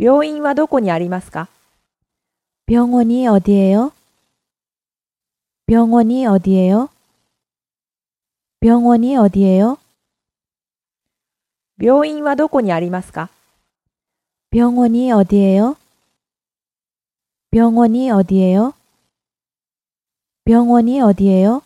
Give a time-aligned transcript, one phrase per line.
[0.00, 1.48] 病院はどこにありますか
[2.66, 3.92] 병원이어디예 요?
[5.68, 6.88] 병원이어디예 요?
[8.62, 9.76] 병원이어디예 요?
[11.76, 13.28] 病院はどこにありますか
[14.50, 15.76] 병원이어디예 요?
[17.52, 18.72] 병원이어디예 요?
[20.46, 21.62] 병원이어디예 요?